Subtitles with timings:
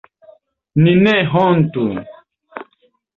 [0.85, 1.85] Ni ne hontu!